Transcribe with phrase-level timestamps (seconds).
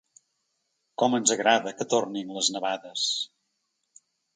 [1.03, 3.09] Com ens agrada que tornin les nevades!